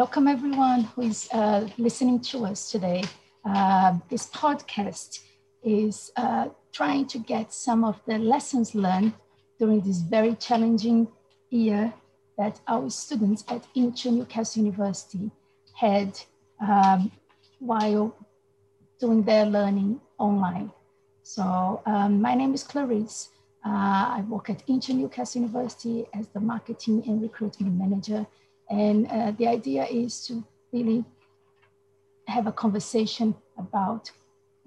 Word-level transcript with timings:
welcome 0.00 0.26
everyone 0.26 0.84
who 0.84 1.02
is 1.02 1.28
uh, 1.32 1.68
listening 1.76 2.18
to 2.18 2.46
us 2.46 2.70
today. 2.70 3.04
Uh, 3.44 3.98
this 4.08 4.30
podcast 4.30 5.20
is 5.62 6.10
uh, 6.16 6.48
trying 6.72 7.04
to 7.06 7.18
get 7.18 7.52
some 7.52 7.84
of 7.84 8.00
the 8.06 8.16
lessons 8.16 8.74
learned 8.74 9.12
during 9.58 9.78
this 9.82 9.98
very 9.98 10.34
challenging 10.36 11.06
year 11.50 11.92
that 12.38 12.58
our 12.66 12.88
students 12.88 13.44
at 13.48 13.62
INTO 13.74 14.10
Newcastle 14.10 14.62
University 14.62 15.30
had 15.74 16.18
um, 16.66 17.12
while 17.58 18.16
doing 18.98 19.22
their 19.22 19.44
learning 19.44 20.00
online. 20.16 20.72
So 21.24 21.82
um, 21.84 22.22
my 22.22 22.34
name 22.34 22.54
is 22.54 22.62
Clarice. 22.62 23.28
Uh, 23.66 24.16
I 24.16 24.24
work 24.30 24.48
at 24.48 24.62
INTO 24.66 24.94
Newcastle 24.94 25.42
University 25.42 26.06
as 26.14 26.26
the 26.28 26.40
marketing 26.40 27.02
and 27.06 27.20
recruitment 27.20 27.74
manager. 27.78 28.26
And 28.70 29.06
uh, 29.08 29.32
the 29.32 29.48
idea 29.48 29.84
is 29.84 30.24
to 30.26 30.44
really 30.72 31.04
have 32.26 32.46
a 32.46 32.52
conversation 32.52 33.34
about 33.58 34.10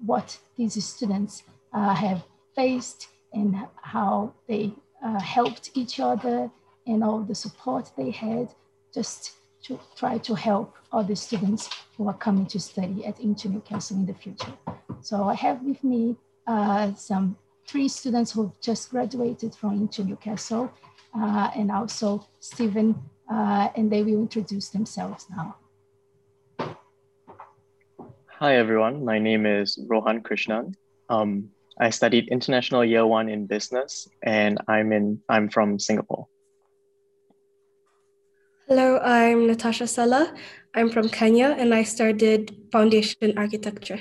what 0.04 0.38
these 0.56 0.84
students 0.84 1.42
uh, 1.72 1.94
have 1.94 2.24
faced 2.54 3.08
and 3.32 3.56
how 3.82 4.32
they 4.46 4.72
uh, 5.04 5.20
helped 5.20 5.70
each 5.74 5.98
other 5.98 6.50
and 6.86 7.02
all 7.02 7.20
the 7.20 7.34
support 7.34 7.90
they 7.96 8.10
had 8.10 8.48
just 8.92 9.32
to 9.64 9.80
try 9.96 10.18
to 10.18 10.34
help 10.34 10.76
other 10.92 11.14
students 11.14 11.70
who 11.96 12.06
are 12.06 12.14
coming 12.14 12.46
to 12.46 12.60
study 12.60 13.04
at 13.06 13.18
INTO 13.18 13.48
Newcastle 13.48 13.96
in 13.96 14.06
the 14.06 14.14
future. 14.14 14.52
So 15.00 15.24
I 15.24 15.34
have 15.34 15.62
with 15.62 15.82
me 15.82 16.16
uh, 16.46 16.94
some 16.94 17.36
three 17.66 17.88
students 17.88 18.32
who've 18.32 18.58
just 18.60 18.90
graduated 18.90 19.54
from 19.54 19.72
INTO 19.80 20.04
Newcastle 20.04 20.70
uh, 21.18 21.50
and 21.56 21.70
also 21.70 22.26
Stephen, 22.40 22.94
uh, 23.30 23.68
and 23.76 23.90
they 23.90 24.02
will 24.02 24.20
introduce 24.20 24.68
themselves 24.70 25.26
now. 25.30 25.56
Hi 28.26 28.56
everyone, 28.56 29.04
my 29.04 29.18
name 29.18 29.46
is 29.46 29.78
Rohan 29.88 30.22
Krishnan. 30.22 30.74
Um, 31.08 31.50
I 31.78 31.90
studied 31.90 32.28
international 32.28 32.84
year 32.84 33.06
one 33.06 33.28
in 33.28 33.46
business 33.46 34.06
and 34.22 34.58
I'm 34.68 34.92
in 34.92 35.22
I'm 35.28 35.48
from 35.48 35.78
Singapore. 35.78 36.26
Hello, 38.68 38.98
I'm 38.98 39.46
Natasha 39.46 39.86
Sala. 39.86 40.34
I'm 40.74 40.90
from 40.90 41.08
Kenya 41.08 41.54
and 41.58 41.74
I 41.74 41.82
started 41.82 42.56
foundation 42.72 43.36
architecture. 43.36 44.00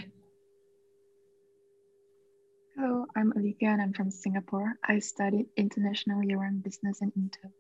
Hello, 2.76 3.06
I'm 3.16 3.34
Olivia 3.38 3.70
and 3.70 3.82
I'm 3.82 3.94
from 3.94 4.10
Singapore. 4.10 4.76
I 4.84 5.00
studied 5.00 5.48
international 5.58 6.24
year 6.24 6.38
one 6.38 6.60
business 6.64 7.02
in 7.02 7.12
Intel. 7.12 7.52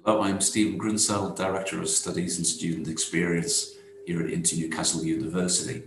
Hello, 0.00 0.20
I'm 0.20 0.40
Stephen 0.40 0.80
Grinsell, 0.80 1.36
Director 1.36 1.80
of 1.80 1.88
Studies 1.88 2.36
and 2.36 2.44
Student 2.44 2.88
Experience 2.88 3.76
here 4.04 4.20
at 4.20 4.32
INTO 4.32 4.56
Newcastle 4.56 5.04
University. 5.04 5.84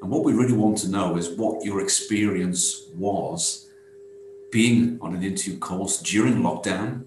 And 0.00 0.10
what 0.10 0.24
we 0.24 0.32
really 0.32 0.54
want 0.54 0.78
to 0.78 0.88
know 0.88 1.16
is 1.16 1.38
what 1.38 1.64
your 1.64 1.80
experience 1.80 2.88
was 2.96 3.70
being 4.50 4.98
on 5.00 5.14
an 5.14 5.22
INTO 5.22 5.58
course 5.58 6.02
during 6.02 6.38
lockdown, 6.38 7.04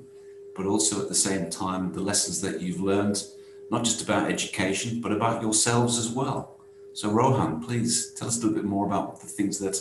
but 0.56 0.66
also 0.66 1.02
at 1.02 1.10
the 1.10 1.16
same 1.16 1.50
time, 1.50 1.92
the 1.92 2.00
lessons 2.00 2.40
that 2.40 2.62
you've 2.62 2.80
learned, 2.80 3.22
not 3.70 3.84
just 3.84 4.02
about 4.02 4.32
education, 4.32 5.02
but 5.02 5.12
about 5.12 5.42
yourselves 5.42 5.98
as 5.98 6.10
well. 6.10 6.58
So, 6.94 7.12
Rohan, 7.12 7.62
please 7.62 8.14
tell 8.14 8.30
us 8.30 8.38
a 8.38 8.40
little 8.48 8.56
bit 8.56 8.64
more 8.64 8.86
about 8.86 9.20
the 9.20 9.28
things 9.28 9.60
that 9.60 9.78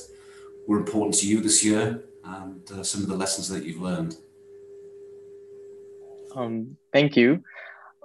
were 0.66 0.78
important 0.78 1.14
to 1.20 1.28
you 1.28 1.40
this 1.40 1.64
year 1.64 2.02
and 2.24 2.68
uh, 2.72 2.82
some 2.82 3.02
of 3.02 3.08
the 3.08 3.16
lessons 3.16 3.48
that 3.50 3.62
you've 3.62 3.80
learned. 3.80 4.16
Um, 6.34 6.76
thank 6.92 7.16
you. 7.16 7.42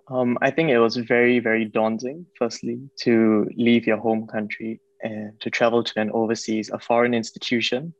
Um, 0.09 0.37
I 0.41 0.51
think 0.51 0.69
it 0.69 0.79
was 0.79 0.97
very, 0.97 1.39
very 1.39 1.65
daunting, 1.65 2.25
firstly, 2.37 2.79
to 3.01 3.47
leave 3.55 3.85
your 3.85 3.97
home 3.97 4.27
country 4.27 4.81
and 5.01 5.39
to 5.41 5.49
travel 5.49 5.83
to 5.83 5.99
an 5.99 6.11
overseas, 6.11 6.69
a 6.69 6.79
foreign 6.79 7.13
institution, 7.13 7.93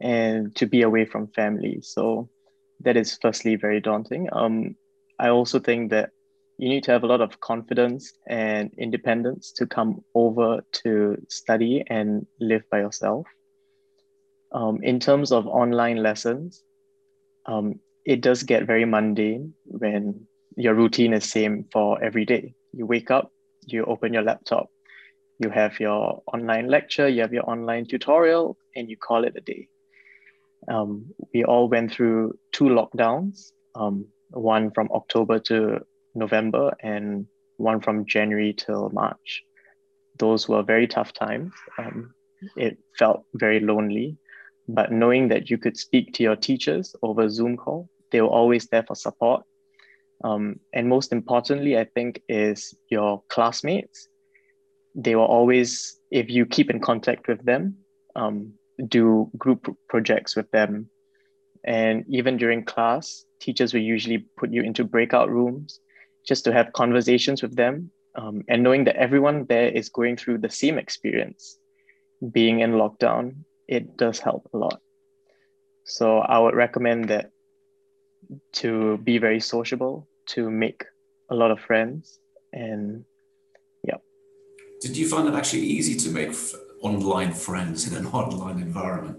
and 0.00 0.54
to 0.56 0.66
be 0.66 0.82
away 0.82 1.04
from 1.04 1.28
family. 1.28 1.80
So 1.82 2.28
that 2.80 2.96
is 2.96 3.18
firstly 3.20 3.56
very 3.56 3.80
daunting. 3.80 4.28
Um, 4.32 4.76
I 5.18 5.28
also 5.28 5.58
think 5.58 5.90
that 5.90 6.10
you 6.58 6.68
need 6.68 6.84
to 6.84 6.92
have 6.92 7.02
a 7.02 7.06
lot 7.06 7.20
of 7.20 7.40
confidence 7.40 8.12
and 8.26 8.70
independence 8.78 9.52
to 9.52 9.66
come 9.66 10.04
over 10.14 10.62
to 10.84 11.16
study 11.28 11.84
and 11.86 12.26
live 12.40 12.62
by 12.70 12.80
yourself. 12.80 13.26
Um, 14.52 14.82
in 14.82 15.00
terms 15.00 15.32
of 15.32 15.46
online 15.46 15.96
lessons, 16.02 16.62
um, 17.46 17.80
it 18.06 18.20
does 18.20 18.44
get 18.44 18.66
very 18.66 18.84
mundane 18.84 19.52
when 19.64 20.26
your 20.56 20.74
routine 20.74 21.12
is 21.12 21.24
same 21.24 21.66
for 21.72 22.02
every 22.02 22.24
day. 22.24 22.54
You 22.72 22.86
wake 22.86 23.10
up, 23.10 23.32
you 23.66 23.84
open 23.84 24.14
your 24.14 24.22
laptop, 24.22 24.70
you 25.40 25.50
have 25.50 25.80
your 25.80 26.22
online 26.32 26.68
lecture, 26.68 27.08
you 27.08 27.22
have 27.22 27.32
your 27.32 27.50
online 27.50 27.84
tutorial, 27.84 28.56
and 28.76 28.88
you 28.88 28.96
call 28.96 29.24
it 29.24 29.34
a 29.36 29.40
day. 29.40 29.68
Um, 30.68 31.06
we 31.34 31.44
all 31.44 31.68
went 31.68 31.92
through 31.92 32.38
two 32.52 32.64
lockdowns, 32.64 33.50
um, 33.74 34.06
one 34.30 34.70
from 34.70 34.88
October 34.92 35.40
to 35.40 35.80
November 36.14 36.74
and 36.80 37.26
one 37.56 37.80
from 37.80 38.06
January 38.06 38.54
till 38.56 38.88
March. 38.90 39.42
Those 40.18 40.48
were 40.48 40.62
very 40.62 40.86
tough 40.86 41.12
times. 41.12 41.52
Um, 41.76 42.14
it 42.56 42.78
felt 42.98 43.24
very 43.34 43.60
lonely, 43.60 44.16
but 44.68 44.92
knowing 44.92 45.28
that 45.28 45.50
you 45.50 45.58
could 45.58 45.76
speak 45.76 46.14
to 46.14 46.22
your 46.22 46.36
teachers 46.36 46.94
over 47.02 47.28
Zoom 47.28 47.56
call, 47.56 47.90
they 48.10 48.20
were 48.20 48.28
always 48.28 48.66
there 48.66 48.82
for 48.82 48.94
support 48.94 49.44
um, 50.24 50.60
and 50.72 50.88
most 50.88 51.12
importantly, 51.12 51.78
I 51.78 51.84
think, 51.84 52.22
is 52.28 52.74
your 52.88 53.22
classmates. 53.28 54.08
They 54.94 55.14
were 55.14 55.24
always, 55.24 55.98
if 56.10 56.30
you 56.30 56.46
keep 56.46 56.70
in 56.70 56.80
contact 56.80 57.28
with 57.28 57.44
them, 57.44 57.78
um, 58.14 58.54
do 58.88 59.30
group 59.36 59.76
projects 59.88 60.34
with 60.34 60.50
them. 60.50 60.88
And 61.64 62.04
even 62.08 62.36
during 62.36 62.64
class, 62.64 63.24
teachers 63.40 63.74
will 63.74 63.82
usually 63.82 64.24
put 64.36 64.52
you 64.52 64.62
into 64.62 64.84
breakout 64.84 65.30
rooms 65.30 65.80
just 66.26 66.44
to 66.44 66.52
have 66.52 66.72
conversations 66.72 67.42
with 67.42 67.56
them. 67.56 67.90
Um, 68.14 68.44
and 68.48 68.62
knowing 68.62 68.84
that 68.84 68.96
everyone 68.96 69.44
there 69.46 69.68
is 69.68 69.90
going 69.90 70.16
through 70.16 70.38
the 70.38 70.48
same 70.48 70.78
experience, 70.78 71.58
being 72.32 72.60
in 72.60 72.72
lockdown, 72.72 73.44
it 73.68 73.98
does 73.98 74.18
help 74.18 74.48
a 74.54 74.56
lot. 74.56 74.80
So 75.84 76.18
I 76.18 76.38
would 76.38 76.54
recommend 76.54 77.10
that 77.10 77.30
to 78.54 78.98
be 78.98 79.18
very 79.18 79.40
sociable, 79.40 80.08
to 80.26 80.50
make 80.50 80.84
a 81.30 81.34
lot 81.34 81.50
of 81.50 81.60
friends, 81.60 82.18
and 82.52 83.04
yeah. 83.84 83.96
Did 84.80 84.96
you 84.96 85.08
find 85.08 85.28
it 85.28 85.34
actually 85.34 85.62
easy 85.62 85.96
to 85.96 86.10
make 86.10 86.28
f- 86.28 86.54
online 86.82 87.32
friends 87.32 87.90
in 87.90 87.96
an 87.96 88.06
online 88.12 88.60
environment? 88.60 89.18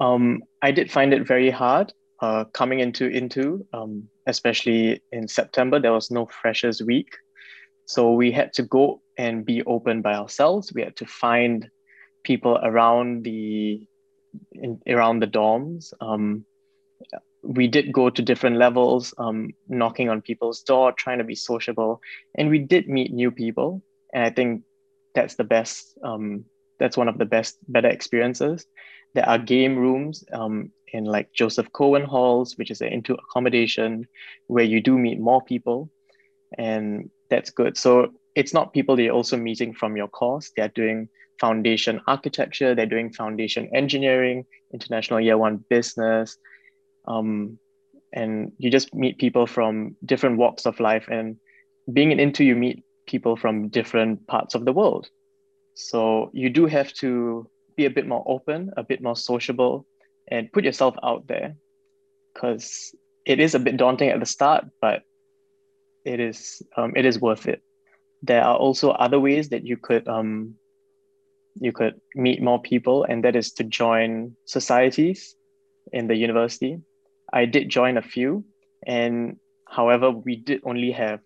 Um, 0.00 0.42
I 0.62 0.70
did 0.70 0.90
find 0.90 1.12
it 1.12 1.26
very 1.26 1.50
hard 1.50 1.92
uh, 2.20 2.44
coming 2.44 2.80
into 2.80 3.06
into 3.08 3.66
um, 3.72 4.08
especially 4.26 5.02
in 5.12 5.28
September. 5.28 5.80
There 5.80 5.92
was 5.92 6.10
no 6.10 6.26
freshers 6.26 6.82
week, 6.82 7.16
so 7.86 8.12
we 8.12 8.32
had 8.32 8.52
to 8.54 8.62
go 8.62 9.02
and 9.18 9.44
be 9.44 9.62
open 9.64 10.02
by 10.02 10.14
ourselves. 10.14 10.72
We 10.72 10.82
had 10.82 10.96
to 10.96 11.06
find 11.06 11.68
people 12.24 12.58
around 12.62 13.24
the 13.24 13.86
in, 14.52 14.80
around 14.86 15.20
the 15.20 15.26
dorms. 15.26 15.92
Um, 16.00 16.44
we 17.42 17.66
did 17.68 17.92
go 17.92 18.10
to 18.10 18.22
different 18.22 18.56
levels, 18.56 19.14
um, 19.18 19.50
knocking 19.68 20.08
on 20.08 20.22
people's 20.22 20.62
door, 20.62 20.92
trying 20.92 21.18
to 21.18 21.24
be 21.24 21.34
sociable, 21.34 22.00
and 22.36 22.50
we 22.50 22.58
did 22.58 22.88
meet 22.88 23.12
new 23.12 23.30
people. 23.30 23.82
And 24.12 24.24
I 24.24 24.30
think 24.30 24.62
that's 25.14 25.36
the 25.36 25.44
best. 25.44 25.98
Um, 26.02 26.44
that's 26.78 26.96
one 26.96 27.08
of 27.08 27.18
the 27.18 27.24
best, 27.24 27.58
better 27.68 27.88
experiences. 27.88 28.66
There 29.14 29.28
are 29.28 29.38
game 29.38 29.76
rooms 29.76 30.24
um, 30.32 30.72
in 30.92 31.04
like 31.04 31.32
Joseph 31.32 31.72
Cohen 31.72 32.04
halls, 32.04 32.56
which 32.56 32.70
is 32.70 32.80
an 32.80 32.88
into 32.88 33.14
accommodation 33.14 34.06
where 34.46 34.64
you 34.64 34.80
do 34.80 34.96
meet 34.98 35.18
more 35.18 35.42
people, 35.42 35.90
and 36.56 37.10
that's 37.28 37.50
good. 37.50 37.76
So 37.76 38.12
it's 38.34 38.54
not 38.54 38.72
people 38.72 38.96
that 38.96 39.02
you're 39.02 39.14
also 39.14 39.36
meeting 39.36 39.74
from 39.74 39.96
your 39.96 40.08
course. 40.08 40.52
They're 40.56 40.68
doing 40.68 41.08
foundation 41.40 42.00
architecture. 42.06 42.74
They're 42.74 42.86
doing 42.86 43.12
foundation 43.12 43.70
engineering, 43.74 44.44
international 44.72 45.20
year 45.20 45.38
one 45.38 45.64
business, 45.68 46.36
um, 47.06 47.58
and 48.12 48.52
you 48.58 48.70
just 48.70 48.94
meet 48.94 49.18
people 49.18 49.46
from 49.46 49.96
different 50.04 50.38
walks 50.38 50.66
of 50.66 50.80
life 50.80 51.06
and 51.10 51.36
being 51.92 52.12
an 52.12 52.20
INTO 52.20 52.44
you 52.44 52.56
meet 52.56 52.84
people 53.06 53.36
from 53.36 53.68
different 53.68 54.26
parts 54.26 54.54
of 54.54 54.64
the 54.64 54.72
world. 54.72 55.08
So 55.74 56.30
you 56.32 56.50
do 56.50 56.66
have 56.66 56.92
to 56.94 57.48
be 57.76 57.86
a 57.86 57.90
bit 57.90 58.06
more 58.06 58.24
open 58.26 58.70
a 58.76 58.82
bit 58.82 59.00
more 59.00 59.16
sociable 59.16 59.86
and 60.28 60.52
put 60.52 60.64
yourself 60.64 60.94
out 61.02 61.26
there 61.26 61.56
because 62.34 62.94
it 63.24 63.40
is 63.40 63.54
a 63.54 63.58
bit 63.58 63.76
daunting 63.76 64.10
at 64.10 64.20
the 64.20 64.26
start 64.26 64.66
but 64.80 65.02
it 66.04 66.20
is 66.20 66.62
um, 66.76 66.92
it 66.96 67.04
is 67.04 67.20
worth 67.20 67.46
it. 67.46 67.62
There 68.22 68.42
are 68.42 68.56
also 68.56 68.90
other 68.90 69.20
ways 69.20 69.48
that 69.50 69.66
you 69.66 69.76
could 69.76 70.06
um, 70.08 70.56
you 71.60 71.72
could 71.72 72.00
meet 72.14 72.42
more 72.42 72.60
people 72.60 73.04
and 73.04 73.24
that 73.24 73.36
is 73.36 73.52
to 73.52 73.64
join 73.64 74.36
societies 74.44 75.34
in 75.92 76.06
the 76.06 76.16
university 76.16 76.80
I 77.32 77.44
did 77.46 77.68
join 77.68 77.96
a 77.96 78.02
few, 78.02 78.44
and 78.86 79.36
However, 79.70 80.10
we 80.10 80.34
did 80.34 80.62
only 80.64 80.90
have 80.90 81.20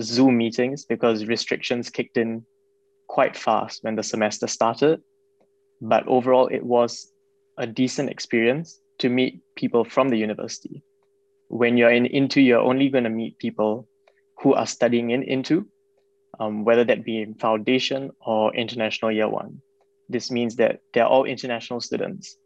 Zoom 0.00 0.36
meetings 0.36 0.84
because 0.84 1.24
restrictions 1.24 1.88
kicked 1.88 2.18
in 2.18 2.44
quite 3.06 3.34
fast 3.34 3.82
when 3.82 3.96
the 3.96 4.02
semester 4.02 4.46
started. 4.46 5.00
But 5.80 6.06
overall, 6.06 6.48
it 6.48 6.62
was 6.62 7.10
a 7.56 7.66
decent 7.66 8.10
experience 8.10 8.78
to 8.98 9.08
meet 9.08 9.40
people 9.56 9.84
from 9.84 10.10
the 10.10 10.18
university. 10.18 10.82
When 11.48 11.78
you're 11.78 11.90
in 11.90 12.04
INTO, 12.04 12.40
you're 12.40 12.60
only 12.60 12.90
going 12.90 13.04
to 13.04 13.10
meet 13.10 13.38
people 13.38 13.88
who 14.42 14.52
are 14.52 14.66
studying 14.66 15.10
in 15.10 15.22
INTO, 15.22 15.64
um, 16.38 16.64
whether 16.64 16.84
that 16.84 17.04
be 17.04 17.22
in 17.22 17.34
foundation 17.34 18.10
or 18.20 18.54
international 18.54 19.12
year 19.12 19.28
one. 19.28 19.62
This 20.10 20.30
means 20.30 20.56
that 20.56 20.80
they're 20.92 21.06
all 21.06 21.24
international 21.24 21.80
students. 21.80 22.36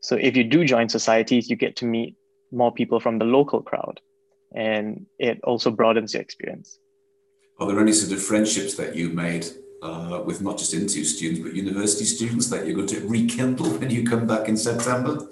So 0.00 0.16
if 0.16 0.34
you 0.34 0.44
do 0.44 0.64
join 0.64 0.88
societies, 0.88 1.50
you 1.50 1.56
get 1.56 1.76
to 1.76 1.84
meet 1.84 2.16
more 2.50 2.72
people 2.72 3.00
from 3.00 3.18
the 3.18 3.24
local 3.24 3.62
crowd, 3.62 4.00
and 4.54 5.06
it 5.18 5.40
also 5.44 5.70
broadens 5.70 6.14
your 6.14 6.22
experience. 6.22 6.78
Are 7.58 7.66
there 7.66 7.80
any 7.80 7.92
sort 7.92 8.12
of 8.16 8.22
friendships 8.22 8.74
that 8.76 8.94
you 8.94 9.10
made 9.10 9.46
uh, 9.82 10.22
with 10.24 10.40
not 10.40 10.58
just 10.58 10.74
into 10.74 11.04
students, 11.04 11.40
but 11.40 11.54
university 11.54 12.04
students 12.04 12.48
that 12.50 12.66
you're 12.66 12.74
going 12.74 12.86
to 12.88 13.06
rekindle 13.08 13.68
when 13.78 13.90
you 13.90 14.04
come 14.04 14.26
back 14.26 14.48
in 14.48 14.56
September? 14.56 15.28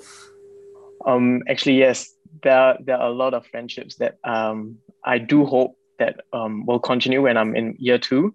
Um, 1.06 1.42
actually, 1.48 1.78
yes, 1.78 2.14
there, 2.42 2.76
there 2.80 2.96
are 2.96 3.08
a 3.08 3.14
lot 3.14 3.32
of 3.32 3.46
friendships 3.46 3.96
that 3.96 4.18
um, 4.24 4.78
I 5.04 5.18
do 5.18 5.46
hope 5.46 5.78
that 5.98 6.20
um, 6.32 6.66
will 6.66 6.80
continue 6.80 7.22
when 7.22 7.36
I'm 7.36 7.54
in 7.54 7.76
year 7.78 7.98
two. 7.98 8.34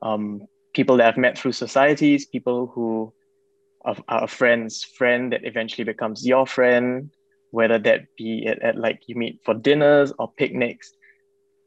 Um, 0.00 0.46
people 0.72 0.96
that 0.98 1.08
I've 1.08 1.18
met 1.18 1.36
through 1.36 1.52
societies, 1.52 2.26
people 2.26 2.68
who 2.68 3.12
are, 3.84 3.96
are 4.08 4.24
a 4.24 4.28
friend's 4.28 4.84
friend 4.84 5.32
that 5.32 5.44
eventually 5.44 5.84
becomes 5.84 6.26
your 6.26 6.46
friend, 6.46 7.10
whether 7.50 7.78
that 7.78 8.06
be 8.16 8.46
at, 8.46 8.62
at 8.62 8.76
like 8.76 9.02
you 9.06 9.14
meet 9.16 9.40
for 9.44 9.54
dinners 9.54 10.12
or 10.18 10.32
picnics. 10.36 10.92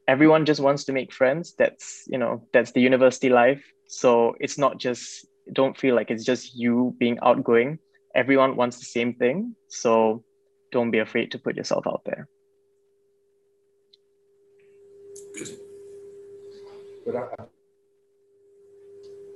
Everyone 0.08 0.46
just 0.46 0.60
wants 0.60 0.86
to 0.86 0.92
make 0.94 1.14
friends. 1.14 1.54
That's, 1.58 2.04
you 2.08 2.18
know, 2.18 2.48
that's 2.52 2.72
the 2.72 2.82
university 2.82 3.30
life. 3.30 3.64
So 3.88 4.36
it's 4.40 4.58
not 4.58 4.78
just, 4.78 5.26
don't 5.52 5.78
feel 5.78 5.96
like 5.96 6.12
it's 6.12 6.26
just 6.26 6.56
you 6.56 6.96
being 6.98 7.20
outgoing. 7.22 7.80
Everyone 8.14 8.56
wants 8.56 8.80
the 8.80 8.86
same 8.86 9.14
thing. 9.14 9.56
So 9.70 10.24
don't 10.72 10.92
be 10.92 11.00
afraid 11.00 11.32
to 11.32 11.40
put 11.40 11.56
yourself 11.56 11.88
out 11.88 12.02
there. 12.06 12.28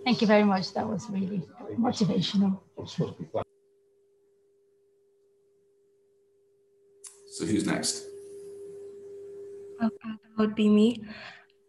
Thank 0.03 0.21
you 0.21 0.27
very 0.27 0.43
much. 0.43 0.73
That 0.73 0.88
was 0.88 1.09
really 1.09 1.43
motivational. 1.77 2.59
So 7.38 7.45
who's 7.45 7.68
next? 7.68 8.04
That 9.80 9.92
would 10.39 10.56
be 10.56 10.69
me. 10.69 11.04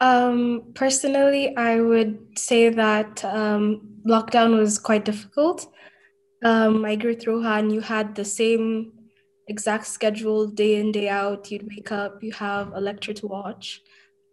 Um, 0.00 0.73
personally, 0.73 1.55
I 1.59 1.82
would 1.82 2.38
say 2.38 2.70
that 2.70 3.23
um, 3.23 4.00
lockdown 4.06 4.56
was 4.56 4.79
quite 4.79 5.05
difficult. 5.05 5.70
Um, 6.43 6.87
I 6.87 6.97
grew 6.97 7.15
through 7.15 7.44
and 7.44 7.70
you 7.70 7.82
had 7.82 8.15
the 8.15 8.25
same 8.25 8.93
exact 9.49 9.87
schedule 9.87 10.47
day 10.47 10.76
in, 10.76 10.91
day 10.91 11.11
out. 11.11 11.50
You'd 11.50 11.69
wake 11.69 11.93
up, 11.93 12.23
you 12.23 12.32
have 12.32 12.73
a 12.73 12.81
lecture 12.81 13.12
to 13.12 13.26
watch, 13.26 13.82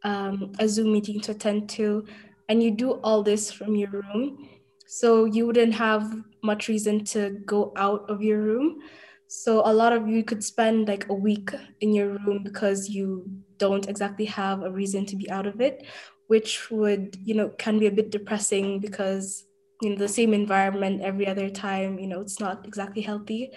um, 0.05 0.53
a 0.59 0.69
Zoom 0.69 0.93
meeting 0.93 1.19
to 1.19 1.31
attend 1.31 1.67
to, 1.71 2.05
and 2.47 2.63
you 2.63 2.71
do 2.71 2.91
all 3.03 3.23
this 3.23 3.51
from 3.51 3.75
your 3.75 3.89
room. 3.89 4.47
So 4.87 5.25
you 5.25 5.47
wouldn't 5.47 5.73
have 5.73 6.15
much 6.41 6.69
reason 6.69 7.03
to 7.05 7.31
go 7.45 7.73
out 7.75 8.09
of 8.09 8.21
your 8.21 8.41
room. 8.41 8.79
So 9.27 9.61
a 9.65 9.73
lot 9.73 9.93
of 9.93 10.07
you 10.07 10.23
could 10.23 10.43
spend 10.43 10.87
like 10.87 11.09
a 11.09 11.13
week 11.13 11.51
in 11.81 11.93
your 11.93 12.17
room 12.25 12.43
because 12.43 12.89
you 12.89 13.25
don't 13.57 13.87
exactly 13.89 14.25
have 14.25 14.63
a 14.63 14.71
reason 14.71 15.05
to 15.07 15.15
be 15.15 15.29
out 15.29 15.47
of 15.47 15.61
it, 15.61 15.85
which 16.27 16.69
would, 16.71 17.17
you 17.23 17.33
know, 17.35 17.49
can 17.49 17.79
be 17.79 17.87
a 17.87 17.91
bit 17.91 18.11
depressing 18.11 18.79
because 18.79 19.45
you 19.81 19.89
know 19.89 19.97
the 19.97 20.07
same 20.07 20.33
environment 20.33 21.01
every 21.01 21.27
other 21.27 21.49
time, 21.49 21.99
you 21.99 22.07
know, 22.07 22.21
it's 22.21 22.39
not 22.39 22.65
exactly 22.65 23.01
healthy. 23.01 23.51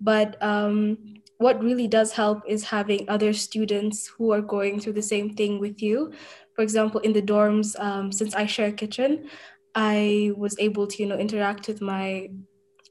But 0.00 0.40
um, 0.42 0.98
what 1.38 1.62
really 1.62 1.88
does 1.88 2.12
help 2.12 2.42
is 2.46 2.64
having 2.64 3.08
other 3.08 3.32
students 3.32 4.06
who 4.06 4.32
are 4.32 4.42
going 4.42 4.80
through 4.80 4.92
the 4.94 5.02
same 5.02 5.34
thing 5.34 5.58
with 5.58 5.82
you. 5.82 6.12
For 6.54 6.62
example, 6.62 7.00
in 7.00 7.12
the 7.12 7.22
dorms, 7.22 7.78
um, 7.80 8.12
since 8.12 8.34
I 8.34 8.46
share 8.46 8.68
a 8.68 8.72
kitchen, 8.72 9.28
I 9.74 10.32
was 10.36 10.56
able 10.58 10.86
to, 10.86 11.02
you 11.02 11.08
know, 11.08 11.18
interact 11.18 11.66
with 11.66 11.80
my 11.80 12.28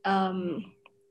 um, 0.05 0.65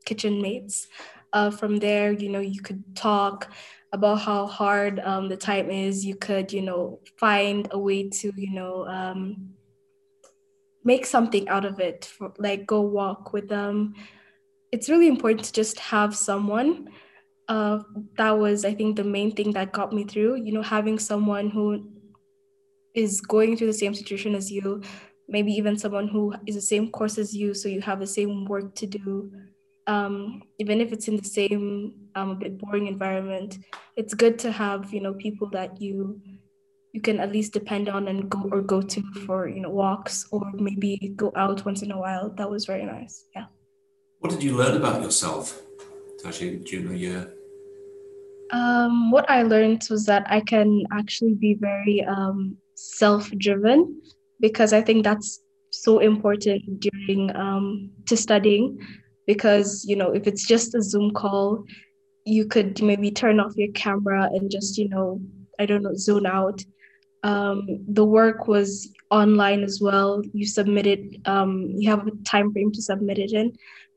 kitchen 0.05 0.41
mates. 0.41 0.89
Uh, 1.33 1.51
from 1.51 1.79
there, 1.79 2.13
you 2.13 2.29
know, 2.29 2.41
you 2.41 2.61
could 2.61 2.85
talk 2.95 3.51
about 3.93 4.21
how 4.21 4.47
hard 4.47 5.01
um, 5.01 5.29
the 5.29 5.37
time 5.37 5.71
is. 5.71 6.05
You 6.05 6.15
could, 6.15 6.53
you 6.53 6.63
know, 6.63 7.01
find 7.19 7.69
a 7.71 7.79
way 7.79 8.09
to, 8.09 8.33
you 8.37 8.53
know, 8.53 8.87
um, 8.87 9.55
make 10.85 11.07
something 11.07 11.49
out 11.49 11.65
of 11.65 11.81
it. 11.81 12.05
For, 12.05 12.33
like 12.39 12.67
go 12.67 12.81
walk 12.81 13.33
with 13.33 13.49
them, 13.49 13.95
it's 14.73 14.89
really 14.89 15.09
important 15.09 15.45
to 15.47 15.53
just 15.53 15.79
have 15.79 16.17
someone. 16.17 16.89
Uh, 17.49 17.81
that 18.17 18.33
was, 18.39 18.65
I 18.65 18.75
think, 18.75 18.97
the 18.97 19.05
main 19.05 19.35
thing 19.35 19.53
that 19.53 19.73
got 19.73 19.93
me 19.93 20.05
through. 20.05 20.37
You 20.37 20.53
know, 20.53 20.63
having 20.63 20.99
someone 20.99 21.51
who 21.51 21.89
is 22.95 23.21
going 23.21 23.57
through 23.57 23.69
the 23.69 23.73
same 23.73 23.95
situation 23.95 24.35
as 24.35 24.51
you, 24.51 24.83
maybe 25.29 25.53
even 25.53 25.79
someone 25.79 26.09
who 26.09 26.35
is 26.47 26.55
the 26.55 26.61
same 26.61 26.91
course 26.91 27.19
as 27.19 27.35
you, 27.35 27.55
so 27.55 27.69
you 27.69 27.81
have 27.81 28.01
the 28.01 28.07
same 28.07 28.45
work 28.45 28.75
to 28.77 28.87
do. 28.87 29.33
Um, 29.87 30.43
even 30.59 30.81
if 30.81 30.93
it's 30.93 31.09
in 31.09 31.17
the 31.17 31.25
same 31.29 31.95
um, 32.15 32.31
a 32.31 32.35
bit 32.35 32.59
boring 32.59 32.87
environment, 32.87 33.59
it's 33.97 34.15
good 34.15 34.39
to 34.41 34.53
have 34.53 34.93
you 34.93 35.01
know 35.01 35.15
people 35.15 35.49
that 35.51 35.81
you 35.81 36.21
you 36.93 37.01
can 37.01 37.21
at 37.21 37.33
least 37.33 37.53
depend 37.53 37.89
on 37.89 38.09
and 38.09 38.31
go 38.31 38.49
or 38.53 38.61
go 38.61 38.81
to 38.83 39.03
for 39.27 39.49
you 39.49 39.61
know 39.61 39.71
walks 39.71 40.27
or 40.31 40.43
maybe 40.55 41.13
go 41.17 41.33
out 41.37 41.65
once 41.65 41.83
in 41.83 41.91
a 41.91 41.99
while. 41.99 42.31
That 42.37 42.51
was 42.51 42.67
very 42.67 42.85
nice. 42.85 43.25
Yeah. 43.35 43.47
What 44.21 44.31
did 44.31 44.43
you 44.43 44.57
learn 44.57 44.77
about 44.77 45.03
yourself, 45.03 45.63
Tasha, 46.23 46.63
junior 46.65 46.95
year? 46.95 47.35
Um, 48.53 49.11
what 49.11 49.29
I 49.31 49.43
learned 49.43 49.87
was 49.91 50.05
that 50.07 50.27
I 50.29 50.41
can 50.41 50.85
actually 50.93 51.35
be 51.35 51.55
very 51.55 52.05
um, 52.05 52.59
self-driven 52.75 54.03
because 54.41 54.73
I 54.73 54.83
think 54.83 55.05
that's 55.05 55.43
so 55.71 56.01
important 56.01 56.81
during 56.81 57.35
um, 57.35 57.91
to 58.07 58.17
studying 58.17 58.79
because 59.27 59.85
you 59.85 59.97
know 59.97 60.11
if 60.13 60.27
it's 60.27 60.47
just 60.47 60.75
a 60.75 60.83
Zoom 60.83 61.13
call, 61.13 61.65
you 62.25 62.47
could 62.47 62.83
maybe 62.83 63.11
turn 63.11 63.41
off 63.41 63.57
your 63.57 63.73
camera 63.73 64.29
and 64.33 64.51
just 64.51 64.79
you 64.79 64.89
know 64.89 65.21
I 65.59 65.67
don't 65.67 65.83
know 65.83 65.95
zone 65.95 66.27
out. 66.27 66.63
Um, 67.25 67.69
the 67.87 68.05
work 68.05 68.49
was 68.49 68.93
online 69.11 69.63
as 69.63 69.81
well. 69.81 70.23
You 70.33 70.47
submit 70.47 70.87
it. 70.87 71.17
Um, 71.27 71.73
you 71.77 71.89
have 71.91 72.07
a 72.07 72.11
time 72.25 72.53
frame 72.53 72.73
to 72.73 72.83
submit 72.83 73.19
it 73.19 73.33
in, 73.33 73.53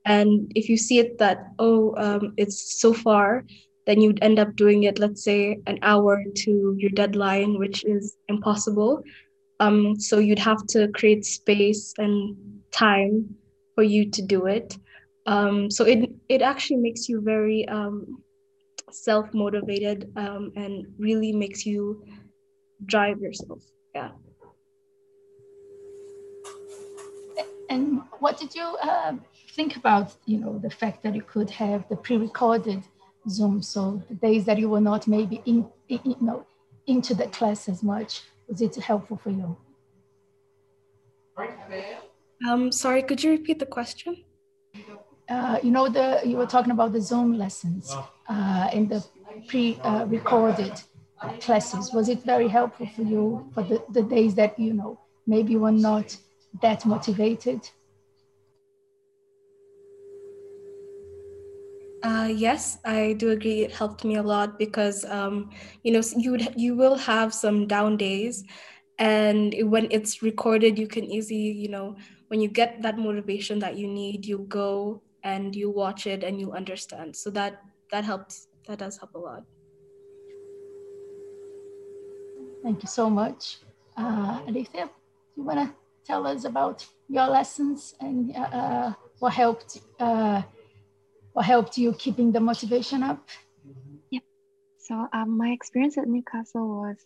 and 0.05 0.51
if 0.55 0.69
you 0.69 0.77
see 0.77 0.99
it 0.99 1.17
that, 1.17 1.47
oh, 1.57 1.95
um, 1.97 2.33
it's 2.37 2.79
so 2.79 2.93
far, 2.93 3.43
then 3.85 4.01
you'd 4.01 4.23
end 4.23 4.39
up 4.39 4.55
doing 4.55 4.83
it, 4.83 4.99
let's 4.99 5.23
say, 5.23 5.59
an 5.65 5.79
hour 5.81 6.23
to 6.35 6.75
your 6.77 6.91
deadline, 6.91 7.57
which 7.57 7.83
is 7.85 8.15
impossible. 8.27 9.03
Um, 9.59 9.99
so 9.99 10.19
you'd 10.19 10.39
have 10.39 10.65
to 10.67 10.89
create 10.89 11.25
space 11.25 11.93
and 11.97 12.35
time 12.71 13.35
for 13.73 13.83
you 13.83 14.09
to 14.11 14.21
do 14.21 14.45
it. 14.45 14.77
Um, 15.25 15.71
so 15.71 15.85
it 15.85 16.09
it 16.29 16.41
actually 16.41 16.77
makes 16.77 17.09
you 17.09 17.21
very 17.21 17.67
um, 17.67 18.23
self 18.91 19.33
motivated 19.33 20.11
um, 20.15 20.51
and 20.55 20.85
really 20.97 21.31
makes 21.31 21.65
you 21.65 22.05
drive 22.85 23.19
yourself. 23.19 23.63
Yeah. 23.93 24.11
And 27.69 28.01
what 28.19 28.37
did 28.37 28.53
you 28.53 28.77
uh, 28.83 29.13
think 29.55 29.75
about 29.75 30.15
you 30.25 30.37
know 30.39 30.59
the 30.59 30.69
fact 30.69 31.03
that 31.03 31.15
you 31.15 31.23
could 31.23 31.49
have 31.49 31.87
the 31.89 31.95
pre-recorded 31.95 32.83
Zoom, 33.27 33.61
so 33.61 34.03
the 34.07 34.15
days 34.15 34.45
that 34.45 34.59
you 34.59 34.69
were 34.69 34.81
not 34.81 35.07
maybe 35.07 35.41
in, 35.45 35.67
in 35.89 35.99
you 36.03 36.17
know 36.21 36.45
into 36.85 37.15
the 37.15 37.27
class 37.27 37.67
as 37.67 37.81
much, 37.81 38.21
was 38.47 38.61
it 38.61 38.75
helpful 38.75 39.17
for 39.17 39.31
you? 39.31 39.57
Um, 42.47 42.71
sorry, 42.71 43.01
could 43.01 43.23
you 43.23 43.31
repeat 43.31 43.59
the 43.59 43.65
question? 43.65 44.23
Uh, 45.27 45.59
you 45.63 45.71
know 45.71 45.89
the 45.89 46.21
you 46.23 46.37
were 46.37 46.45
talking 46.45 46.71
about 46.71 46.93
the 46.93 47.01
Zoom 47.01 47.33
lessons 47.37 47.95
uh, 48.29 48.69
in 48.71 48.87
the 48.87 49.03
pre-recorded 49.47 50.73
uh, 51.21 51.29
classes. 51.39 51.91
Was 51.93 52.09
it 52.09 52.23
very 52.23 52.47
helpful 52.47 52.87
for 52.95 53.01
you 53.01 53.49
for 53.53 53.63
the, 53.63 53.83
the 53.89 54.03
days 54.03 54.35
that 54.35 54.57
you 54.59 54.73
know 54.73 54.99
maybe 55.25 55.53
you 55.53 55.59
were 55.59 55.71
not 55.71 56.15
that 56.61 56.85
motivated? 56.85 57.67
Uh, 62.03 62.29
yes, 62.31 62.77
I 62.85 63.13
do 63.13 63.31
agree. 63.31 63.63
It 63.63 63.71
helped 63.71 64.05
me 64.05 64.15
a 64.15 64.21
lot 64.23 64.59
because, 64.59 65.05
um, 65.05 65.49
you 65.83 65.91
know, 65.91 66.01
you 66.15 66.31
would, 66.31 66.53
you 66.55 66.75
will 66.75 66.95
have 66.97 67.33
some 67.33 67.65
down 67.67 67.97
days, 67.97 68.43
and 68.99 69.55
when 69.71 69.87
it's 69.89 70.21
recorded, 70.21 70.77
you 70.77 70.87
can 70.87 71.05
easily, 71.05 71.51
you 71.51 71.67
know, 71.69 71.95
when 72.27 72.41
you 72.41 72.47
get 72.47 72.81
that 72.83 72.97
motivation 72.99 73.59
that 73.59 73.77
you 73.77 73.87
need, 73.87 74.25
you 74.25 74.45
go 74.47 75.01
and 75.25 75.55
you 75.55 75.69
watch 75.69 76.05
it 76.07 76.23
and 76.23 76.39
you 76.39 76.53
understand. 76.53 77.15
So 77.15 77.29
that 77.31 77.59
that 77.91 78.05
helps. 78.05 78.47
That 78.67 78.79
does 78.79 78.97
help 78.97 79.13
a 79.13 79.19
lot. 79.19 79.43
Thank 82.63 82.81
you 82.81 82.89
so 82.89 83.09
much. 83.09 83.59
Uh, 83.97 84.41
Alethea, 84.47 84.85
do 84.85 85.35
you 85.37 85.43
want 85.43 85.59
to 85.59 85.75
tell 86.05 86.25
us 86.25 86.45
about 86.45 86.85
your 87.09 87.27
lessons 87.27 87.93
and 87.99 88.35
uh, 88.35 88.39
uh, 88.39 88.93
what 89.19 89.33
helped 89.33 89.81
uh, 89.99 90.41
what 91.33 91.45
helped 91.45 91.77
you 91.77 91.93
keeping 91.93 92.31
the 92.31 92.39
motivation 92.39 93.03
up? 93.03 93.27
Yeah. 94.09 94.25
So 94.77 95.07
um, 95.13 95.37
my 95.37 95.49
experience 95.49 95.97
at 95.97 96.07
Newcastle 96.07 96.67
was 96.67 96.97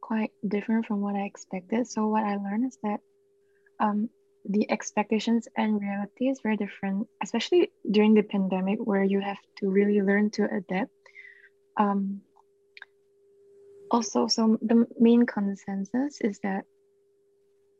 quite 0.00 0.32
different 0.46 0.86
from 0.86 1.00
what 1.00 1.14
I 1.14 1.24
expected. 1.24 1.86
So 1.86 2.06
what 2.08 2.24
I 2.24 2.36
learned 2.36 2.66
is 2.66 2.78
that 2.82 3.00
um, 3.78 4.10
the 4.48 4.70
expectations 4.70 5.48
and 5.56 5.80
realities 5.80 6.40
were 6.44 6.56
different, 6.56 7.08
especially 7.22 7.72
during 7.90 8.14
the 8.14 8.22
pandemic 8.22 8.78
where 8.78 9.02
you 9.02 9.20
have 9.20 9.38
to 9.58 9.68
really 9.68 10.00
learn 10.02 10.30
to 10.30 10.44
adapt. 10.44 10.90
Um, 11.76 12.22
also, 13.90 14.26
so 14.26 14.58
the 14.62 14.86
main 14.98 15.26
consensus 15.26 16.20
is 16.20 16.38
that 16.40 16.64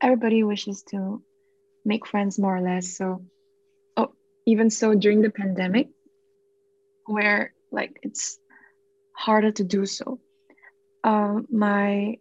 everybody 0.01 0.43
wishes 0.43 0.83
to 0.85 1.23
make 1.85 2.07
friends 2.07 2.39
more 2.39 2.57
or 2.57 2.61
less. 2.61 2.97
So, 2.97 3.25
oh, 3.97 4.13
even 4.45 4.71
so 4.71 4.95
during 4.95 5.23
the 5.23 5.31
pandemic, 5.31 5.89
where 7.07 7.55
like 7.71 7.99
it's 8.03 8.39
harder 9.13 9.53
to 9.53 9.65
do 9.65 9.87
so. 9.87 10.21
Uh, 11.03 11.41
my 11.51 12.19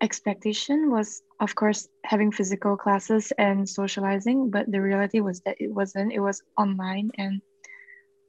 expectation 0.00 0.90
was, 0.90 1.22
of 1.38 1.54
course, 1.54 1.88
having 2.04 2.32
physical 2.32 2.76
classes 2.76 3.32
and 3.36 3.68
socializing, 3.68 4.50
but 4.50 4.70
the 4.70 4.80
reality 4.80 5.20
was 5.20 5.40
that 5.40 5.56
it 5.60 5.68
wasn't. 5.68 6.12
It 6.12 6.20
was 6.20 6.42
online, 6.56 7.10
and 7.18 7.42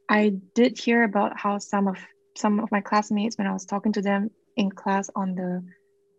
I 0.09 0.33
did 0.53 0.77
hear 0.77 1.03
about 1.03 1.39
how 1.39 1.57
some 1.59 1.87
of 1.87 1.97
some 2.35 2.59
of 2.59 2.71
my 2.71 2.81
classmates, 2.81 3.37
when 3.37 3.47
I 3.47 3.53
was 3.53 3.65
talking 3.65 3.93
to 3.93 4.01
them 4.01 4.31
in 4.55 4.69
class 4.71 5.09
on 5.15 5.35
the 5.35 5.63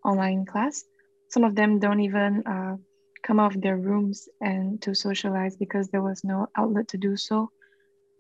online 0.04 0.46
class, 0.46 0.84
some 1.28 1.44
of 1.44 1.54
them 1.54 1.78
don't 1.78 2.00
even 2.00 2.42
uh, 2.46 2.76
come 3.22 3.38
out 3.38 3.54
of 3.54 3.62
their 3.62 3.76
rooms 3.76 4.28
and 4.40 4.80
to 4.82 4.94
socialize 4.94 5.56
because 5.56 5.88
there 5.88 6.02
was 6.02 6.24
no 6.24 6.48
outlet 6.56 6.88
to 6.88 6.96
do 6.98 7.16
so. 7.16 7.50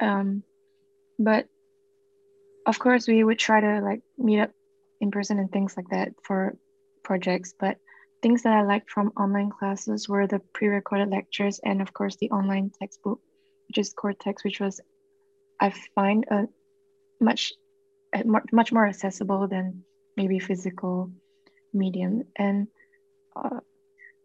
Um, 0.00 0.42
but 1.18 1.46
of 2.66 2.78
course, 2.78 3.08
we 3.08 3.24
would 3.24 3.38
try 3.38 3.60
to 3.60 3.80
like 3.80 4.02
meet 4.18 4.40
up 4.40 4.50
in 5.00 5.10
person 5.10 5.38
and 5.38 5.50
things 5.50 5.76
like 5.76 5.88
that 5.90 6.12
for 6.22 6.56
projects. 7.02 7.54
But 7.58 7.78
things 8.22 8.42
that 8.42 8.52
I 8.52 8.62
liked 8.62 8.90
from 8.90 9.12
online 9.16 9.50
classes 9.50 10.08
were 10.08 10.26
the 10.26 10.40
pre-recorded 10.52 11.10
lectures 11.10 11.60
and 11.64 11.80
of 11.80 11.92
course 11.92 12.16
the 12.16 12.30
online 12.30 12.70
textbook, 12.70 13.20
which 13.68 13.78
is 13.78 13.92
Cortex, 13.92 14.44
which 14.44 14.60
was 14.60 14.80
I 15.60 15.72
find 15.94 16.24
a 16.30 16.48
much 17.20 17.52
much 18.24 18.72
more 18.72 18.86
accessible 18.86 19.48
than 19.48 19.84
maybe 20.16 20.38
physical 20.38 21.10
medium. 21.72 22.24
And 22.36 22.68
uh, 23.36 23.60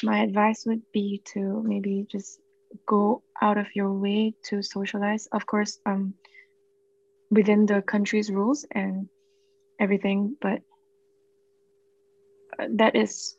my 0.01 0.23
advice 0.23 0.65
would 0.65 0.81
be 0.91 1.21
to 1.33 1.61
maybe 1.63 2.05
just 2.09 2.39
go 2.85 3.23
out 3.41 3.57
of 3.57 3.67
your 3.75 3.91
way 3.91 4.33
to 4.43 4.63
socialize. 4.63 5.27
Of 5.31 5.45
course, 5.45 5.79
um, 5.85 6.15
within 7.29 7.65
the 7.65 7.81
country's 7.81 8.31
rules 8.31 8.65
and 8.71 9.09
everything, 9.79 10.37
but 10.41 10.61
uh, 12.57 12.67
that 12.75 12.95
is 12.95 13.35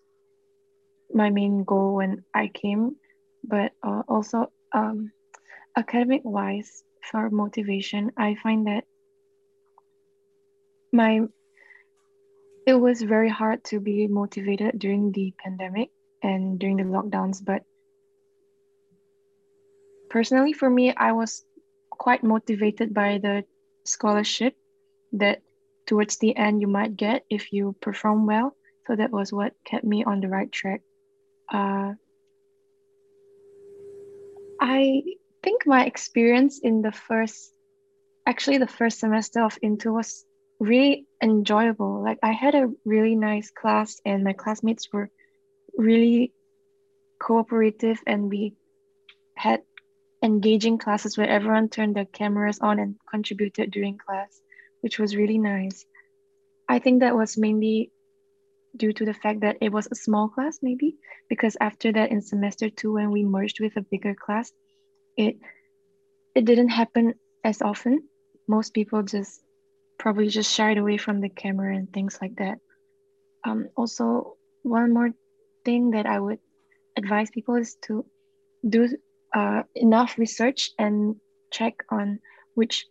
my 1.14 1.30
main 1.30 1.64
goal 1.64 1.94
when 1.94 2.24
I 2.34 2.48
came. 2.48 2.96
But 3.42 3.72
uh, 3.82 4.02
also, 4.08 4.50
um, 4.72 5.12
academic 5.76 6.22
wise, 6.24 6.82
for 7.10 7.30
motivation, 7.30 8.12
I 8.16 8.34
find 8.42 8.66
that 8.66 8.84
my 10.92 11.20
it 12.66 12.74
was 12.74 13.02
very 13.02 13.28
hard 13.28 13.62
to 13.64 13.80
be 13.80 14.06
motivated 14.06 14.78
during 14.78 15.12
the 15.12 15.34
pandemic 15.36 15.90
and 16.22 16.58
during 16.58 16.76
the 16.76 16.84
lockdowns 16.84 17.44
but 17.44 17.62
personally 20.08 20.52
for 20.52 20.70
me 20.70 20.94
i 20.94 21.12
was 21.12 21.44
quite 21.90 22.22
motivated 22.22 22.94
by 22.94 23.18
the 23.18 23.44
scholarship 23.84 24.54
that 25.12 25.42
towards 25.86 26.16
the 26.18 26.34
end 26.36 26.60
you 26.60 26.68
might 26.68 26.96
get 26.96 27.24
if 27.28 27.52
you 27.52 27.74
perform 27.80 28.24
well 28.24 28.56
so 28.86 28.96
that 28.96 29.10
was 29.10 29.32
what 29.32 29.52
kept 29.66 29.84
me 29.84 30.04
on 30.04 30.20
the 30.20 30.28
right 30.28 30.50
track 30.52 30.80
uh, 31.52 31.92
i 34.60 35.02
think 35.42 35.66
my 35.66 35.84
experience 35.84 36.60
in 36.60 36.82
the 36.82 36.92
first 36.92 37.52
actually 38.26 38.58
the 38.58 38.66
first 38.66 38.98
semester 38.98 39.42
of 39.42 39.58
into 39.62 39.92
was 39.92 40.24
really 40.58 41.06
enjoyable. 41.22 42.02
Like 42.02 42.18
I 42.22 42.32
had 42.32 42.54
a 42.54 42.70
really 42.84 43.16
nice 43.16 43.50
class 43.50 44.00
and 44.04 44.24
my 44.24 44.32
classmates 44.32 44.92
were 44.92 45.10
really 45.76 46.32
cooperative 47.20 48.00
and 48.06 48.30
we 48.30 48.54
had 49.36 49.62
engaging 50.22 50.78
classes 50.78 51.18
where 51.18 51.28
everyone 51.28 51.68
turned 51.68 51.96
their 51.96 52.04
cameras 52.06 52.60
on 52.60 52.78
and 52.78 52.96
contributed 53.10 53.70
during 53.70 53.98
class, 53.98 54.40
which 54.80 54.98
was 54.98 55.16
really 55.16 55.38
nice. 55.38 55.84
I 56.68 56.78
think 56.78 57.00
that 57.00 57.16
was 57.16 57.36
mainly 57.36 57.90
due 58.76 58.92
to 58.92 59.04
the 59.04 59.14
fact 59.14 59.40
that 59.40 59.56
it 59.60 59.70
was 59.70 59.88
a 59.90 59.94
small 59.94 60.28
class 60.28 60.58
maybe 60.62 60.96
because 61.28 61.56
after 61.60 61.92
that 61.92 62.10
in 62.10 62.20
semester 62.20 62.68
2 62.68 62.92
when 62.92 63.10
we 63.10 63.24
merged 63.24 63.60
with 63.60 63.76
a 63.76 63.82
bigger 63.82 64.14
class 64.14 64.52
it 65.16 65.36
it 66.34 66.44
didn't 66.44 66.68
happen 66.68 67.14
as 67.44 67.62
often 67.62 68.02
most 68.46 68.74
people 68.74 69.02
just 69.02 69.40
probably 69.98 70.28
just 70.28 70.52
shied 70.52 70.78
away 70.78 70.96
from 70.96 71.20
the 71.20 71.28
camera 71.28 71.74
and 71.74 71.92
things 71.92 72.18
like 72.20 72.36
that. 72.36 72.58
Um, 73.44 73.68
also, 73.76 74.36
one 74.62 74.92
more 74.92 75.10
thing 75.64 75.92
that 75.92 76.06
I 76.06 76.18
would 76.18 76.38
advise 76.96 77.30
people 77.30 77.56
is 77.56 77.76
to 77.86 78.04
do 78.68 78.88
uh, 79.34 79.62
enough 79.74 80.18
research 80.18 80.70
and 80.78 81.16
check 81.50 81.74
on 81.90 82.20
which 82.54 82.86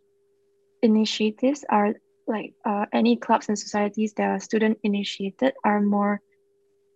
initiatives 0.81 1.65
are 1.69 1.95
like 2.27 2.53
uh, 2.65 2.85
any 2.93 3.17
clubs 3.17 3.49
and 3.49 3.59
societies 3.59 4.13
that 4.13 4.29
are 4.29 4.39
student 4.39 4.79
initiated 4.83 5.53
are 5.63 5.81
more 5.81 6.21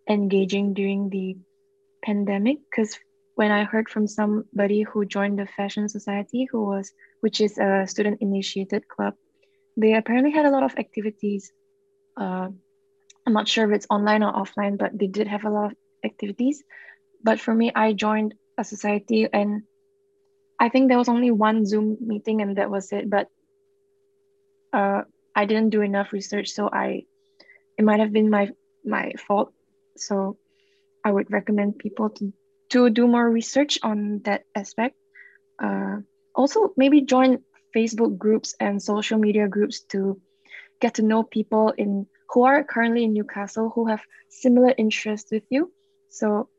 engaging 0.10 0.74
during 0.74 1.10
the 1.10 1.36
pandemic 2.04 2.60
because 2.70 2.98
when 3.36 3.52
i 3.52 3.64
heard 3.64 3.90
from 3.90 4.08
somebody 4.08 4.84
who 4.84 5.06
joined 5.06 5.38
the 5.38 5.46
fashion 5.46 5.90
society 5.90 6.48
who 6.50 6.64
was 6.66 6.92
which 7.20 7.42
is 7.42 7.58
a 7.58 7.86
student 7.88 8.22
initiated 8.22 8.88
club 8.88 9.14
they 9.78 9.94
apparently 9.94 10.32
had 10.32 10.46
a 10.46 10.50
lot 10.50 10.64
of 10.64 10.76
activities. 10.78 11.54
Uh, 12.20 12.50
I'm 13.26 13.34
not 13.34 13.48
sure 13.48 13.70
if 13.70 13.76
it's 13.76 13.88
online 13.90 14.24
or 14.24 14.34
offline, 14.34 14.78
but 14.78 14.98
they 14.98 15.08
did 15.08 15.28
have 15.28 15.46
a 15.46 15.52
lot 15.52 15.66
of 15.72 15.78
activities. 16.04 16.64
But 17.24 17.40
for 17.40 17.54
me, 17.54 17.72
I 17.74 17.94
joined 17.94 18.34
a 18.58 18.64
society 18.64 19.28
and 19.32 19.64
I 20.60 20.70
think 20.70 20.90
there 20.90 20.98
was 20.98 21.10
only 21.10 21.30
one 21.30 21.66
Zoom 21.66 21.98
meeting 22.02 22.42
and 22.42 22.58
that 22.58 22.72
was 22.72 22.92
it. 22.92 23.08
But 23.08 23.28
uh, 24.74 25.04
I 25.38 25.46
didn't 25.46 25.70
do 25.70 25.82
enough 25.82 26.14
research, 26.14 26.50
so 26.50 26.68
I 26.68 27.06
it 27.78 27.86
might 27.86 28.00
have 28.00 28.12
been 28.12 28.32
my 28.32 28.50
my 28.84 29.14
fault. 29.28 29.54
So 29.96 30.38
I 31.06 31.12
would 31.12 31.32
recommend 31.32 31.78
people 31.78 32.10
to 32.18 32.34
to 32.70 32.90
do 32.90 33.08
more 33.08 33.30
research 33.30 33.78
on 33.84 34.22
that 34.26 34.46
aspect. 34.56 34.96
Uh, 35.62 35.98
also, 36.34 36.74
maybe 36.76 37.02
join 37.02 37.44
Facebook 37.76 38.18
groups 38.18 38.56
and 38.60 38.82
social 38.82 39.20
media 39.20 39.48
groups 39.48 39.82
to 39.94 40.20
get 40.82 40.96
to 40.96 41.04
know 41.04 41.22
people 41.22 41.70
in 41.70 42.08
who 42.30 42.44
are 42.44 42.64
currently 42.64 43.04
in 43.04 43.14
Newcastle 43.14 43.70
who 43.70 43.86
have 43.88 44.02
similar 44.30 44.74
interests 44.76 45.32
with 45.32 45.44
you. 45.50 45.72
So 46.10 46.50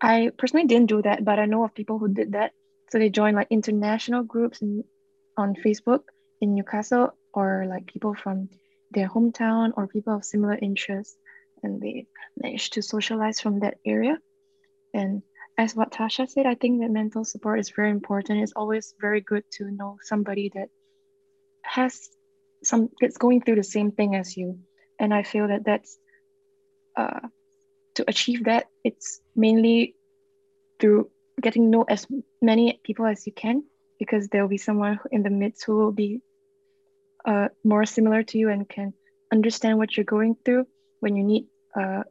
I 0.00 0.30
personally 0.36 0.66
didn't 0.66 0.88
do 0.90 1.00
that, 1.02 1.24
but 1.24 1.38
I 1.38 1.46
know 1.46 1.64
of 1.64 1.74
people 1.74 1.98
who 1.98 2.08
did 2.08 2.32
that. 2.32 2.52
So 2.90 2.98
they 2.98 3.08
joined 3.08 3.36
like 3.36 3.48
international 3.50 4.24
groups 4.24 4.62
in, 4.62 4.84
on 5.36 5.54
Facebook 5.54 6.02
in 6.40 6.54
Newcastle 6.54 7.14
or 7.36 7.66
like 7.68 7.86
people 7.86 8.14
from 8.14 8.48
their 8.90 9.08
hometown 9.08 9.72
or 9.76 9.86
people 9.86 10.16
of 10.16 10.24
similar 10.24 10.56
interests 10.60 11.16
and 11.62 11.80
they 11.80 12.06
managed 12.36 12.72
to 12.72 12.82
socialize 12.82 13.40
from 13.40 13.60
that 13.60 13.76
area. 13.84 14.18
And 14.94 15.22
as 15.58 15.76
what 15.76 15.92
Tasha 15.92 16.28
said, 16.28 16.46
I 16.46 16.54
think 16.54 16.80
that 16.80 16.90
mental 16.90 17.24
support 17.24 17.60
is 17.60 17.70
very 17.70 17.90
important. 17.90 18.42
It's 18.42 18.54
always 18.56 18.94
very 18.98 19.20
good 19.20 19.44
to 19.52 19.70
know 19.70 19.98
somebody 20.02 20.50
that 20.54 20.68
has 21.62 22.08
some 22.64 22.88
that's 23.00 23.18
going 23.18 23.42
through 23.42 23.56
the 23.56 23.62
same 23.62 23.92
thing 23.92 24.14
as 24.16 24.36
you. 24.36 24.58
And 24.98 25.12
I 25.12 25.22
feel 25.22 25.48
that 25.48 25.64
that's 25.64 25.98
uh, 26.96 27.20
to 27.96 28.04
achieve 28.08 28.44
that, 28.44 28.68
it's 28.82 29.20
mainly 29.34 29.94
through 30.80 31.10
getting 31.40 31.70
know 31.70 31.82
as 31.82 32.06
many 32.40 32.80
people 32.82 33.04
as 33.04 33.26
you 33.26 33.32
can, 33.32 33.64
because 33.98 34.28
there 34.28 34.42
will 34.42 34.48
be 34.48 34.58
someone 34.58 35.00
in 35.10 35.22
the 35.22 35.30
midst 35.30 35.64
who 35.66 35.76
will 35.76 35.92
be 35.92 36.22
uh, 37.26 37.48
more 37.64 37.84
similar 37.84 38.22
to 38.22 38.38
you 38.38 38.48
and 38.48 38.68
can 38.68 38.94
understand 39.32 39.78
what 39.78 39.96
you're 39.96 40.04
going 40.04 40.36
through 40.44 40.66
when 41.00 41.16
you 41.16 41.24
need 41.24 41.46
uh, 41.78 42.04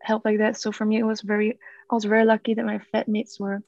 help 0.00 0.24
like 0.24 0.38
that. 0.38 0.56
So 0.56 0.72
for 0.72 0.84
me, 0.84 0.98
it 0.98 1.04
was 1.04 1.20
very 1.20 1.58
I 1.90 1.94
was 1.94 2.04
very 2.04 2.24
lucky 2.24 2.54
that 2.54 2.64
my 2.64 2.80
flatmates 2.92 3.38
were 3.38 3.62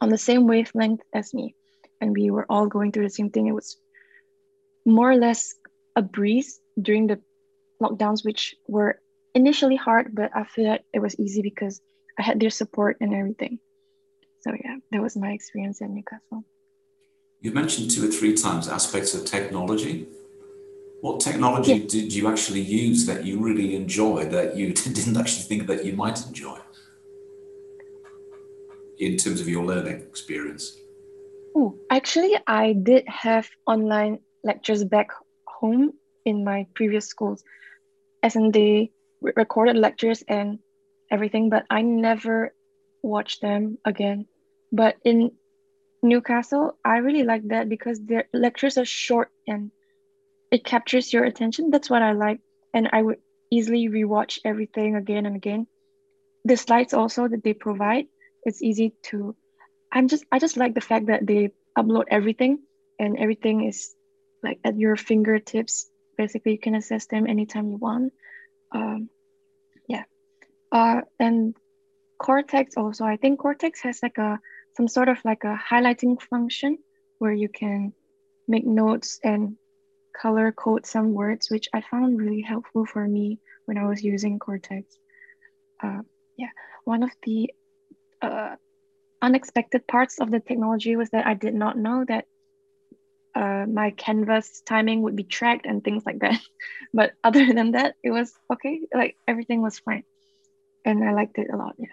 on 0.00 0.08
the 0.08 0.18
same 0.18 0.46
wavelength 0.46 1.02
as 1.12 1.34
me, 1.34 1.54
and 2.00 2.12
we 2.12 2.30
were 2.30 2.46
all 2.48 2.66
going 2.66 2.92
through 2.92 3.04
the 3.04 3.10
same 3.10 3.30
thing. 3.30 3.46
It 3.48 3.54
was 3.54 3.76
more 4.86 5.10
or 5.10 5.16
less 5.16 5.54
a 5.96 6.02
breeze 6.02 6.60
during 6.80 7.08
the 7.08 7.20
lockdowns, 7.82 8.24
which 8.24 8.54
were 8.68 9.00
initially 9.34 9.76
hard, 9.76 10.14
but 10.14 10.30
after 10.34 10.64
that 10.64 10.84
it 10.92 11.00
was 11.00 11.18
easy 11.18 11.42
because 11.42 11.80
I 12.18 12.22
had 12.22 12.40
their 12.40 12.50
support 12.50 12.98
and 13.00 13.14
everything. 13.14 13.58
So 14.40 14.52
yeah, 14.52 14.76
that 14.92 15.02
was 15.02 15.16
my 15.16 15.32
experience 15.32 15.82
at 15.82 15.90
Newcastle. 15.90 16.44
You 17.42 17.52
mentioned 17.52 17.90
two 17.90 18.06
or 18.06 18.12
three 18.12 18.34
times 18.34 18.68
aspects 18.68 19.14
of 19.14 19.24
technology. 19.24 20.06
What 21.00 21.20
technology 21.20 21.72
yeah. 21.72 21.86
did 21.88 22.12
you 22.12 22.28
actually 22.28 22.60
use 22.60 23.06
that 23.06 23.24
you 23.24 23.38
really 23.38 23.74
enjoyed 23.74 24.30
that 24.32 24.56
you 24.56 24.74
didn't 24.98 25.16
actually 25.16 25.44
think 25.44 25.66
that 25.68 25.84
you 25.84 25.94
might 25.94 26.24
enjoy 26.26 26.58
in 28.98 29.16
terms 29.16 29.40
of 29.40 29.48
your 29.48 29.64
learning 29.64 30.02
experience? 30.02 30.76
Oh, 31.56 31.74
actually, 31.90 32.36
I 32.46 32.74
did 32.74 33.08
have 33.08 33.48
online 33.66 34.18
lectures 34.44 34.84
back 34.84 35.08
home 35.46 35.94
in 36.26 36.44
my 36.44 36.66
previous 36.74 37.06
schools, 37.06 37.42
as 38.22 38.36
in 38.36 38.52
they 38.52 38.92
recorded 39.22 39.76
lectures 39.76 40.22
and 40.28 40.58
everything, 41.10 41.48
but 41.48 41.64
I 41.70 41.80
never 41.80 42.54
watched 43.02 43.40
them 43.40 43.78
again. 43.86 44.26
But 44.70 44.96
in 45.04 45.32
Newcastle, 46.02 46.78
I 46.84 46.98
really 46.98 47.24
like 47.24 47.48
that 47.48 47.68
because 47.68 48.00
their 48.00 48.24
lectures 48.32 48.78
are 48.78 48.84
short 48.84 49.30
and 49.46 49.70
it 50.50 50.64
captures 50.64 51.12
your 51.12 51.24
attention. 51.24 51.70
That's 51.70 51.90
what 51.90 52.02
I 52.02 52.12
like. 52.12 52.40
And 52.72 52.88
I 52.92 53.02
would 53.02 53.18
easily 53.50 53.88
rewatch 53.88 54.38
everything 54.44 54.96
again 54.96 55.26
and 55.26 55.36
again. 55.36 55.66
The 56.44 56.56
slides 56.56 56.94
also 56.94 57.28
that 57.28 57.44
they 57.44 57.52
provide, 57.52 58.06
it's 58.44 58.62
easy 58.62 58.94
to 59.10 59.36
I'm 59.92 60.08
just 60.08 60.24
I 60.30 60.38
just 60.38 60.56
like 60.56 60.74
the 60.74 60.80
fact 60.80 61.06
that 61.06 61.26
they 61.26 61.50
upload 61.76 62.04
everything 62.10 62.60
and 62.98 63.18
everything 63.18 63.64
is 63.64 63.94
like 64.42 64.60
at 64.64 64.78
your 64.78 64.96
fingertips. 64.96 65.90
Basically, 66.16 66.52
you 66.52 66.58
can 66.58 66.74
access 66.74 67.06
them 67.06 67.26
anytime 67.26 67.70
you 67.70 67.76
want. 67.76 68.12
Um, 68.72 69.08
yeah, 69.88 70.04
uh, 70.70 71.02
and 71.18 71.56
Cortex 72.18 72.76
also. 72.76 73.04
I 73.04 73.16
think 73.16 73.40
Cortex 73.40 73.80
has 73.82 74.00
like 74.02 74.18
a 74.18 74.38
some 74.76 74.88
sort 74.88 75.08
of 75.08 75.18
like 75.24 75.44
a 75.44 75.58
highlighting 75.70 76.20
function 76.20 76.78
where 77.18 77.32
you 77.32 77.48
can 77.48 77.92
make 78.48 78.66
notes 78.66 79.18
and 79.22 79.56
color 80.16 80.52
code 80.52 80.86
some 80.86 81.12
words, 81.12 81.50
which 81.50 81.68
I 81.72 81.80
found 81.80 82.20
really 82.20 82.42
helpful 82.42 82.86
for 82.86 83.06
me 83.06 83.38
when 83.66 83.78
I 83.78 83.86
was 83.86 84.02
using 84.02 84.38
Cortex. 84.38 84.86
Uh, 85.82 86.02
yeah, 86.36 86.50
one 86.84 87.02
of 87.02 87.10
the 87.22 87.50
uh, 88.22 88.56
unexpected 89.22 89.86
parts 89.86 90.20
of 90.20 90.30
the 90.30 90.40
technology 90.40 90.96
was 90.96 91.10
that 91.10 91.26
I 91.26 91.34
did 91.34 91.54
not 91.54 91.78
know 91.78 92.04
that 92.08 92.26
uh, 93.34 93.64
my 93.66 93.92
canvas 93.92 94.62
timing 94.66 95.02
would 95.02 95.16
be 95.16 95.24
tracked 95.24 95.66
and 95.66 95.82
things 95.84 96.04
like 96.04 96.20
that. 96.20 96.40
but 96.94 97.12
other 97.22 97.52
than 97.52 97.72
that, 97.72 97.94
it 98.02 98.10
was 98.10 98.32
okay. 98.52 98.80
Like 98.92 99.16
everything 99.28 99.62
was 99.62 99.78
fine, 99.78 100.04
and 100.84 101.04
I 101.04 101.12
liked 101.12 101.38
it 101.38 101.48
a 101.52 101.56
lot. 101.56 101.74
Yeah. 101.78 101.86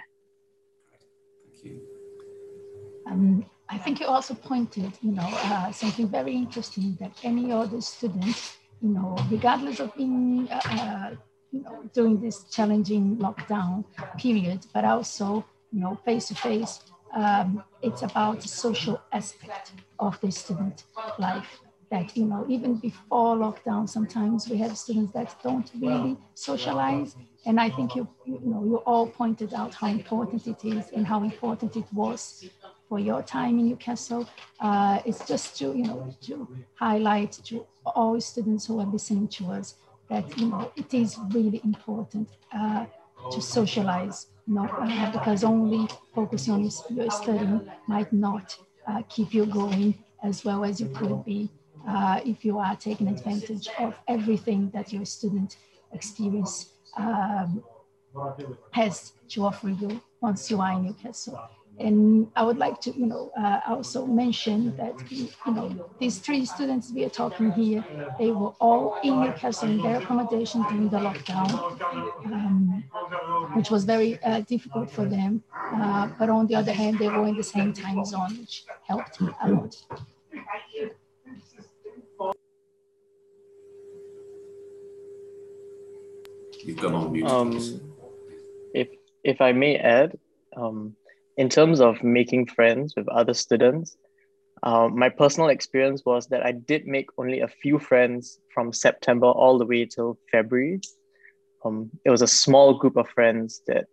Um, 3.10 3.46
I 3.70 3.78
think 3.78 4.00
you 4.00 4.08
also 4.08 4.34
pointed, 4.34 4.92
you 5.02 5.12
know, 5.12 5.28
uh, 5.28 5.72
something 5.72 6.08
very 6.08 6.34
interesting 6.34 6.98
that 7.00 7.12
any 7.24 7.52
other 7.52 7.82
student, 7.82 8.58
you 8.82 8.90
know, 8.90 9.18
regardless 9.30 9.80
of 9.80 9.94
being, 9.96 10.48
uh, 10.52 10.62
uh 10.70 11.10
you 11.52 11.62
know, 11.64 11.84
during 11.94 12.20
this 12.20 12.44
challenging 12.46 13.18
lockdown 13.18 13.86
period, 14.18 14.60
but 14.74 14.84
also, 14.84 15.46
you 15.72 15.80
know, 15.80 15.96
face 16.06 16.28
to 16.28 16.36
face 16.36 16.82
um, 17.14 17.64
it's 17.82 18.02
about 18.02 18.42
the 18.42 18.48
social 18.48 19.02
aspect 19.12 19.72
of 20.00 20.20
the 20.22 20.32
student 20.32 20.84
life 21.18 21.60
that 21.90 22.16
you 22.18 22.26
know 22.26 22.46
even 22.50 22.76
before 22.76 23.36
lockdown 23.38 23.88
sometimes 23.88 24.50
we 24.50 24.58
have 24.58 24.78
students 24.78 25.14
that 25.14 25.34
don't 25.42 25.72
really 25.80 26.18
socialize. 26.34 27.16
And 27.46 27.62
i 27.62 27.70
think 27.70 27.96
you 27.96 28.08
you 28.26 28.42
know 28.44 28.64
you 28.66 28.78
all 28.86 29.08
pointed 29.08 29.54
out 29.54 29.74
how 29.74 29.88
important 29.88 30.46
it 30.48 30.66
is 30.66 30.92
and 30.92 31.08
how 31.08 31.24
important 31.24 31.76
it 31.78 31.86
was 31.94 32.46
for 32.88 33.00
your 33.00 33.22
time 33.22 33.60
in 33.60 33.68
newcastle 33.70 34.28
uh, 34.60 35.00
it's 35.06 35.26
just 35.28 35.58
to 35.58 35.66
you 35.76 35.84
know 35.84 36.14
to 36.22 36.48
highlight 36.76 37.32
to 37.44 37.66
all 37.86 38.20
students 38.20 38.66
who 38.68 38.80
are 38.80 38.86
listening 38.86 39.28
to 39.28 39.46
us 39.52 39.76
that 40.10 40.26
you 40.38 40.48
know 40.48 40.72
it 40.76 40.94
is 40.94 41.18
really 41.32 41.62
important 41.64 42.28
uh, 42.54 42.86
to 43.32 43.42
socialize 43.42 44.28
not 44.48 44.72
uh, 44.80 45.12
because 45.12 45.44
only 45.44 45.88
focusing 46.16 46.54
on 46.54 46.70
your 46.90 47.12
studying 47.12 47.70
might 47.88 48.12
not 48.14 48.58
uh, 48.88 49.02
keep 49.10 49.34
you 49.34 49.46
going 49.46 49.94
as 50.24 50.46
well 50.46 50.64
as 50.64 50.80
you 50.80 50.88
could 50.96 51.24
be 51.26 51.50
uh, 51.88 52.20
if 52.26 52.44
you 52.44 52.58
are 52.58 52.76
taking 52.76 53.08
advantage 53.08 53.68
of 53.80 53.94
everything 54.08 54.70
that 54.74 54.92
your 54.92 55.06
student 55.06 55.58
experience 55.94 56.74
um, 56.98 57.64
has 58.72 59.14
to 59.30 59.46
offer 59.46 59.70
you 59.70 60.02
once 60.22 60.50
you 60.50 60.60
are 60.60 60.74
in 60.74 60.86
Newcastle. 60.86 61.40
And 61.80 62.32
I 62.36 62.44
would 62.44 62.58
like 62.58 62.82
to, 62.82 62.92
you 62.92 63.06
know, 63.06 63.32
uh, 63.40 63.60
also 63.68 64.06
mention 64.06 64.76
that, 64.78 64.96
you 65.12 65.30
know, 65.46 65.90
these 66.00 66.18
three 66.18 66.44
students 66.46 66.92
we 66.92 67.06
are 67.06 67.10
talking 67.10 67.52
here, 67.52 67.86
they 68.18 68.32
were 68.32 68.54
all 68.60 68.98
in 69.04 69.22
Newcastle 69.22 69.70
in 69.70 69.82
their 69.84 69.98
accommodation 70.02 70.64
during 70.64 70.90
the 70.90 70.98
lockdown, 70.98 71.50
um, 72.26 72.84
which 73.54 73.70
was 73.70 73.84
very 73.84 74.22
uh, 74.24 74.42
difficult 74.42 74.90
for 74.90 75.06
them. 75.06 75.44
Uh, 75.54 76.10
but 76.18 76.30
on 76.30 76.48
the 76.48 76.56
other 76.56 76.74
hand, 76.74 76.98
they 76.98 77.10
were 77.10 77.28
in 77.28 77.38
the 77.38 77.44
same 77.44 77.74
time 77.74 78.04
zone, 78.06 78.40
which 78.40 78.66
helped 78.88 79.20
a 79.22 79.50
lot. 79.52 79.76
You've 86.64 86.78
gone 86.78 86.96
on 86.96 87.12
mute. 87.12 87.28
Um, 87.28 87.82
if 88.74 88.90
if 89.24 89.42
I 89.42 89.52
may 89.52 89.78
add, 89.78 90.18
um, 90.56 90.96
in 91.38 91.50
terms 91.50 91.80
of 91.80 92.04
making 92.04 92.48
friends 92.48 92.96
with 92.98 93.08
other 93.08 93.34
students, 93.34 93.96
uh, 94.64 94.88
my 94.88 95.10
personal 95.10 95.50
experience 95.50 96.04
was 96.04 96.28
that 96.28 96.44
I 96.44 96.52
did 96.52 96.88
make 96.88 97.10
only 97.18 97.42
a 97.42 97.48
few 97.48 97.78
friends 97.78 98.40
from 98.54 98.74
September 98.74 99.28
all 99.28 99.60
the 99.60 99.66
way 99.66 99.86
till 99.86 100.18
February. 100.32 100.82
Um, 101.64 101.92
it 102.04 102.10
was 102.10 102.24
a 102.24 102.28
small 102.28 102.74
group 102.74 102.98
of 102.98 103.08
friends 103.10 103.62
that 103.68 103.86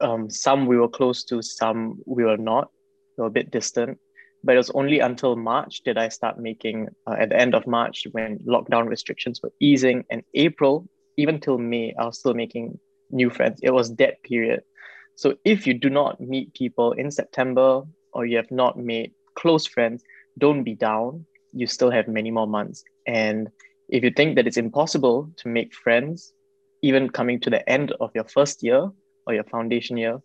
um, 0.00 0.28
some 0.28 0.66
we 0.66 0.76
were 0.76 0.88
close 0.88 1.24
to, 1.24 1.42
some 1.42 2.00
we 2.06 2.24
were 2.24 2.36
not. 2.36 2.70
We 3.16 3.22
were 3.22 3.28
a 3.28 3.30
bit 3.38 3.52
distant. 3.52 3.98
But 4.42 4.54
it 4.54 4.58
was 4.58 4.70
only 4.70 5.00
until 5.00 5.36
March 5.36 5.82
did 5.84 5.98
I 5.98 6.08
start 6.08 6.38
making, 6.38 6.88
uh, 7.06 7.16
at 7.18 7.28
the 7.28 7.40
end 7.40 7.54
of 7.54 7.66
March, 7.66 8.06
when 8.12 8.38
lockdown 8.40 8.88
restrictions 8.88 9.40
were 9.42 9.52
easing, 9.60 10.04
and 10.10 10.22
April, 10.34 10.88
even 11.16 11.40
till 11.40 11.58
May, 11.58 11.94
I 11.98 12.06
was 12.06 12.18
still 12.18 12.34
making 12.34 12.78
new 13.10 13.30
friends. 13.30 13.60
It 13.62 13.70
was 13.70 13.94
that 13.96 14.22
period 14.22 14.62
so 15.18 15.34
if 15.44 15.66
you 15.66 15.74
do 15.74 15.90
not 15.90 16.20
meet 16.20 16.54
people 16.54 16.92
in 16.92 17.10
September 17.10 17.82
or 18.12 18.24
you 18.24 18.36
have 18.36 18.52
not 18.52 18.78
made 18.78 19.10
close 19.34 19.66
friends, 19.66 20.04
don't 20.38 20.62
be 20.62 20.76
down. 20.76 21.26
You 21.52 21.66
still 21.66 21.90
have 21.90 22.06
many 22.06 22.30
more 22.30 22.46
months. 22.46 22.84
And 23.04 23.48
if 23.88 24.04
you 24.04 24.12
think 24.12 24.36
that 24.36 24.46
it's 24.46 24.56
impossible 24.56 25.28
to 25.38 25.48
make 25.48 25.74
friends, 25.74 26.32
even 26.82 27.10
coming 27.10 27.40
to 27.40 27.50
the 27.50 27.68
end 27.68 27.90
of 28.00 28.12
your 28.14 28.26
first 28.28 28.62
year 28.62 28.92
or 29.26 29.34
your 29.34 29.42
foundation 29.42 29.96
year, 29.96 30.20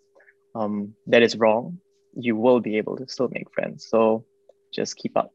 um, 0.53 0.93
that 1.07 1.23
is 1.23 1.35
wrong. 1.37 1.79
You 2.15 2.35
will 2.35 2.59
be 2.59 2.77
able 2.77 2.95
to 2.97 3.07
still 3.07 3.29
make 3.31 3.51
friends. 3.51 3.87
So 3.89 4.25
just 4.71 4.95
keep 4.95 5.17
up. 5.17 5.31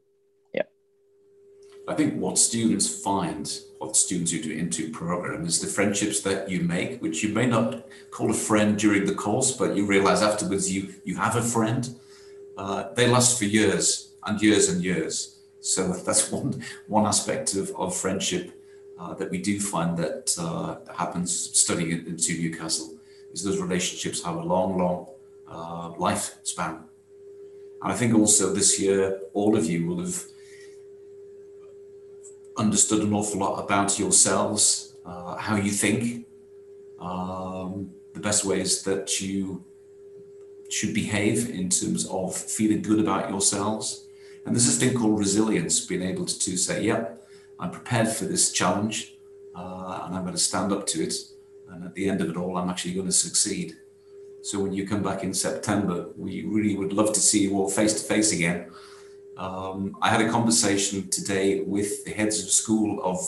I 1.89 1.95
think 1.95 2.21
what 2.21 2.37
students 2.37 3.03
find, 3.03 3.51
what 3.79 3.97
students 3.97 4.31
who 4.31 4.43
do 4.43 4.53
into 4.53 4.91
program 4.91 5.47
is 5.47 5.59
the 5.59 5.67
friendships 5.67 6.21
that 6.21 6.51
you 6.51 6.61
make, 6.61 7.01
which 7.01 7.23
you 7.23 7.31
may 7.31 7.47
not 7.47 7.89
call 8.11 8.31
a 8.31 8.35
friend 8.35 8.79
during 8.79 9.07
the 9.07 9.15
course, 9.15 9.53
but 9.53 9.75
you 9.75 9.87
realize 9.87 10.21
afterwards 10.23 10.71
you 10.71 10.95
you 11.05 11.17
have 11.17 11.37
a 11.37 11.43
friend. 11.43 11.99
Uh, 12.59 12.93
they 12.93 13.07
last 13.07 13.39
for 13.39 13.47
years 13.47 14.13
and 14.27 14.43
years 14.43 14.69
and 14.69 14.85
years. 14.85 15.39
So 15.61 15.93
that's 16.07 16.31
one 16.31 16.63
one 16.89 17.07
aspect 17.07 17.55
of, 17.55 17.71
of 17.75 17.97
friendship 17.97 18.53
uh, 19.01 19.15
that 19.15 19.31
we 19.31 19.39
do 19.39 19.59
find 19.59 19.97
that 19.97 20.37
uh, 20.39 20.77
happens 20.93 21.31
studying 21.59 21.91
into 21.91 22.35
Newcastle 22.35 22.99
is 23.33 23.43
those 23.43 23.61
relationships 23.61 24.23
have 24.25 24.37
a 24.37 24.43
long, 24.43 24.77
long 24.77 25.07
uh, 25.49 25.91
lifespan. 25.93 26.83
And 27.81 27.93
I 27.93 27.95
think 27.95 28.15
also 28.15 28.53
this 28.53 28.79
year, 28.79 29.21
all 29.33 29.57
of 29.57 29.65
you 29.67 29.87
will 29.87 30.01
have 30.01 30.23
understood 32.59 33.03
an 33.03 33.13
awful 33.13 33.41
lot 33.41 33.63
about 33.63 33.99
yourselves, 33.99 34.97
uh, 35.07 35.37
how 35.37 35.57
you 35.57 35.71
think, 35.71 36.27
um, 37.01 37.91
the 38.15 38.21
best 38.21 38.45
ways 38.45 38.83
that 38.83 39.21
you 39.21 39.65
should 40.69 40.93
behave 40.93 41.49
in 41.51 41.69
terms 41.71 42.07
of 42.07 42.37
feeling 42.37 42.83
good 42.83 43.01
about 43.01 43.31
yourselves. 43.31 44.07
And 44.45 44.55
there's 44.55 44.67
this 44.67 44.79
thing 44.79 44.99
called 44.99 45.19
resilience, 45.19 45.85
being 45.87 46.03
able 46.03 46.27
to, 46.27 46.39
to 46.39 46.57
say, 46.57 46.85
yeah, 46.85 47.11
I'm 47.59 47.71
prepared 47.71 48.09
for 48.09 48.25
this 48.25 48.53
challenge 48.53 49.15
uh, 49.55 50.03
and 50.05 50.15
I'm 50.17 50.23
going 50.23 50.35
to 50.35 50.41
stand 50.41 50.73
up 50.73 50.87
to 50.89 51.03
it. 51.03 51.15
And 51.71 51.85
at 51.85 51.95
the 51.95 52.09
end 52.09 52.21
of 52.21 52.31
it 52.31 52.37
all, 52.37 52.57
I'm 52.57 52.69
actually 52.69 52.95
going 52.95 53.07
to 53.07 53.13
succeed. 53.13 53.77
So 54.43 54.61
when 54.61 54.73
you 54.73 54.87
come 54.87 55.03
back 55.03 55.23
in 55.25 55.35
September, 55.35 56.09
we 56.17 56.45
really 56.45 56.77
would 56.77 56.93
love 56.93 57.13
to 57.13 57.21
see 57.21 57.43
you 57.43 57.57
all 57.59 57.69
face 57.69 57.95
to 58.01 58.07
face 58.07 58.33
again 58.33 58.71
um, 59.39 59.97
I 60.03 60.09
had 60.11 60.21
a 60.21 60.31
conversation 60.31 61.09
today 61.09 61.63
with 61.75 61.91
the 62.05 62.13
heads 62.13 62.37
of 62.43 62.51
school 62.51 62.91
of 63.03 63.19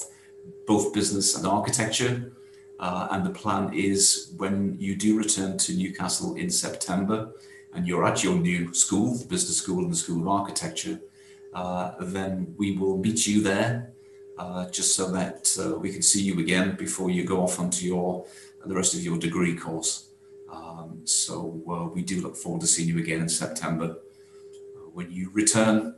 both 0.67 0.93
business 0.93 1.37
and 1.37 1.47
architecture, 1.47 2.15
Uh, 2.89 3.07
and 3.13 3.23
the 3.29 3.35
plan 3.43 3.65
is 3.91 4.33
when 4.43 4.75
you 4.87 4.93
do 4.97 5.11
return 5.25 5.53
to 5.65 5.71
Newcastle 5.83 6.31
in 6.43 6.49
September 6.65 7.19
and 7.75 7.87
you're 7.87 8.07
at 8.11 8.19
your 8.25 8.37
new 8.49 8.73
school, 8.73 9.09
the 9.23 9.29
business 9.35 9.59
school 9.63 9.81
and 9.85 9.93
the 9.93 10.01
School 10.05 10.21
of 10.23 10.29
Architecture, 10.41 10.97
uh, 11.61 11.89
then 12.17 12.55
we 12.61 12.69
will 12.81 12.97
meet 12.97 13.21
you 13.31 13.43
there 13.43 13.73
uh, 14.43 14.65
just 14.77 14.91
so 14.97 15.05
that 15.19 15.43
uh, 15.63 15.79
we 15.83 15.89
can 15.93 16.03
see 16.03 16.23
you 16.29 16.35
again 16.41 16.75
before 16.85 17.11
you 17.17 17.23
go 17.33 17.37
off 17.45 17.61
onto 17.61 17.83
your 17.93 18.25
the 18.71 18.77
rest 18.81 18.95
of 18.97 19.01
your 19.09 19.19
degree 19.19 19.55
course. 19.65 19.93
Um, 20.57 20.89
so 21.05 21.35
uh, 21.69 21.87
we 21.95 22.01
do 22.03 22.17
look 22.25 22.37
forward 22.43 22.63
to 22.63 22.67
seeing 22.67 22.89
you 22.93 22.99
again 23.05 23.21
in 23.21 23.29
September 23.29 23.89
when 24.95 25.11
you 25.11 25.31
return 25.31 25.95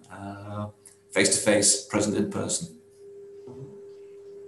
face 1.12 1.36
to 1.36 1.40
face, 1.44 1.84
present 1.84 2.16
in 2.16 2.30
person. 2.30 2.78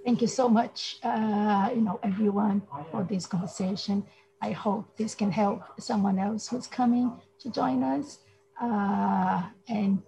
Thank 0.05 0.21
you 0.21 0.29
so 0.29 0.49
much, 0.49 0.99
uh, 1.03 1.71
you 1.75 1.81
know, 1.81 1.99
everyone 2.03 2.63
for 2.91 3.05
this 3.05 3.27
conversation. 3.27 4.05
I 4.43 4.51
hope 4.51 4.97
this 4.97 5.15
can 5.15 5.31
help 5.31 5.63
someone 5.81 6.19
else 6.19 6.49
who's 6.49 6.67
coming 6.67 7.13
to 7.41 7.51
join 7.51 7.83
us. 7.83 8.19
Uh, 8.61 9.43
and 9.69 10.03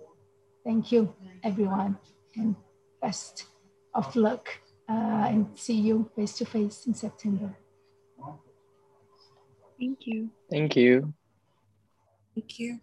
thank 0.65 0.93
you, 0.93 1.15
everyone, 1.43 1.97
and 2.37 2.55
best 3.01 3.47
of 3.95 4.15
luck. 4.15 4.49
Uh, 4.89 5.27
and 5.33 5.47
see 5.55 5.75
you 5.75 6.09
face 6.15 6.35
to 6.39 6.45
face 6.45 6.87
in 6.87 6.95
September. 6.95 7.57
Thank 9.79 10.07
you. 10.07 10.31
Thank 10.51 10.77
you. 10.77 11.13
Thank 12.35 12.59
you. 12.59 12.79